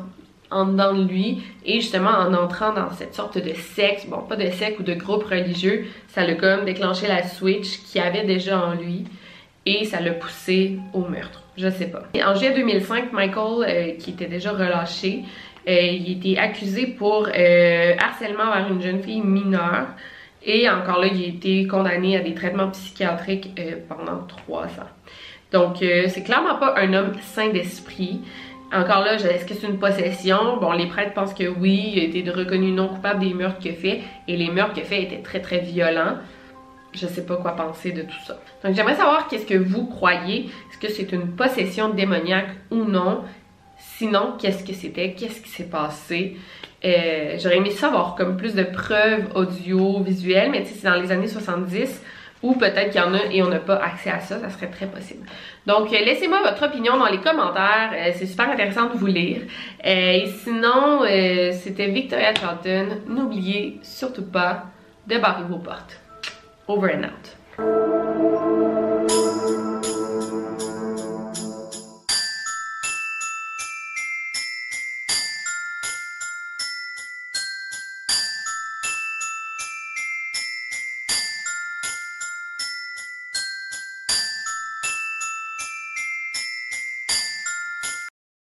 en 0.50 0.66
dedans 0.66 0.94
de 0.94 1.04
lui 1.04 1.42
et 1.64 1.80
justement 1.80 2.10
en 2.10 2.32
entrant 2.34 2.72
dans 2.72 2.90
cette 2.92 3.14
sorte 3.14 3.38
de 3.38 3.52
sexe, 3.52 4.06
bon 4.06 4.22
pas 4.22 4.36
de 4.36 4.50
secte 4.50 4.80
ou 4.80 4.82
de 4.82 4.94
groupe 4.94 5.24
religieux, 5.24 5.86
ça 6.08 6.24
l'a 6.24 6.34
comme 6.34 6.64
déclenché 6.64 7.06
la 7.06 7.24
switch 7.24 7.82
qu'il 7.84 8.00
avait 8.00 8.24
déjà 8.24 8.58
en 8.64 8.74
lui 8.74 9.04
et 9.66 9.84
ça 9.84 10.00
l'a 10.00 10.12
poussé 10.12 10.78
au 10.92 11.00
meurtre. 11.00 11.43
Je 11.56 11.68
sais 11.70 11.86
pas. 11.86 12.02
en 12.26 12.34
juillet 12.34 12.54
2005, 12.54 13.12
Michael, 13.12 13.64
euh, 13.68 13.92
qui 13.98 14.10
était 14.10 14.26
déjà 14.26 14.52
relâché, 14.52 15.24
euh, 15.68 15.72
il 15.72 16.10
était 16.10 16.38
accusé 16.38 16.86
pour 16.86 17.28
euh, 17.28 17.94
harcèlement 17.98 18.52
vers 18.52 18.70
une 18.70 18.82
jeune 18.82 19.02
fille 19.02 19.20
mineure. 19.20 19.86
Et 20.44 20.68
encore 20.68 20.98
là, 20.98 21.06
il 21.06 21.22
a 21.22 21.26
été 21.26 21.66
condamné 21.66 22.16
à 22.16 22.20
des 22.20 22.34
traitements 22.34 22.68
psychiatriques 22.68 23.58
pendant 23.88 24.26
trois 24.26 24.66
ans. 24.66 24.90
Donc, 25.52 25.76
c'est 25.78 26.22
clairement 26.22 26.56
pas 26.56 26.74
un 26.76 26.92
homme 26.92 27.12
sain 27.22 27.48
d'esprit. 27.48 28.20
Encore 28.70 29.00
là, 29.00 29.14
est-ce 29.14 29.46
que 29.46 29.54
c'est 29.54 29.66
une 29.66 29.78
possession? 29.78 30.58
Bon, 30.60 30.72
les 30.72 30.86
prêtres 30.86 31.14
pensent 31.14 31.32
que 31.32 31.48
oui, 31.48 31.92
il 31.94 32.00
a 32.00 32.04
été 32.04 32.30
reconnu 32.30 32.72
non 32.72 32.88
coupable 32.88 33.20
des 33.20 33.32
meurtres 33.32 33.58
qu'il 33.58 33.70
a 33.70 33.74
fait, 33.74 34.00
et 34.28 34.36
les 34.36 34.50
meurtres 34.50 34.74
qu'il 34.74 34.82
a 34.82 34.86
fait 34.86 35.02
étaient 35.02 35.22
très 35.22 35.40
très 35.40 35.60
violents. 35.60 36.18
Je 36.94 37.06
sais 37.06 37.26
pas 37.26 37.36
quoi 37.36 37.52
penser 37.52 37.92
de 37.92 38.02
tout 38.02 38.20
ça. 38.24 38.38
Donc 38.62 38.74
j'aimerais 38.74 38.94
savoir 38.94 39.26
qu'est-ce 39.26 39.46
que 39.46 39.58
vous 39.58 39.86
croyez. 39.86 40.50
Est-ce 40.70 40.78
que 40.78 40.92
c'est 40.92 41.12
une 41.12 41.34
possession 41.34 41.88
démoniaque 41.90 42.50
ou 42.70 42.84
non? 42.84 43.24
Sinon, 43.76 44.34
qu'est-ce 44.38 44.64
que 44.64 44.72
c'était? 44.72 45.12
Qu'est-ce 45.12 45.40
qui 45.40 45.50
s'est 45.50 45.64
passé? 45.68 46.36
Euh, 46.84 47.36
j'aurais 47.38 47.56
aimé 47.56 47.70
savoir 47.70 48.14
comme 48.14 48.36
plus 48.36 48.54
de 48.54 48.62
preuves 48.62 49.28
audio, 49.34 50.00
visuelles, 50.02 50.50
mais 50.50 50.64
c'est 50.64 50.86
dans 50.86 51.00
les 51.00 51.10
années 51.10 51.28
70 51.28 52.02
ou 52.42 52.54
peut-être 52.54 52.90
qu'il 52.90 53.00
y 53.00 53.04
en 53.04 53.14
a 53.14 53.24
et 53.32 53.42
on 53.42 53.48
n'a 53.48 53.58
pas 53.58 53.76
accès 53.76 54.10
à 54.10 54.20
ça, 54.20 54.38
ça 54.38 54.50
serait 54.50 54.66
très 54.68 54.86
possible. 54.86 55.26
Donc, 55.66 55.90
euh, 55.92 55.98
laissez-moi 56.04 56.42
votre 56.42 56.66
opinion 56.66 56.98
dans 56.98 57.06
les 57.06 57.18
commentaires, 57.18 57.92
euh, 57.94 58.10
c'est 58.14 58.26
super 58.26 58.50
intéressant 58.50 58.90
de 58.90 58.98
vous 58.98 59.06
lire. 59.06 59.40
Et 59.82 60.26
sinon, 60.42 61.00
c'était 61.52 61.86
Victoria 61.88 62.34
Charlton. 62.34 62.98
N'oubliez 63.08 63.78
surtout 63.82 64.26
pas 64.26 64.64
de 65.06 65.16
barrer 65.18 65.44
vos 65.44 65.58
portes. 65.58 66.03
Over 66.66 66.88
and 66.88 67.04
out. 67.04 67.83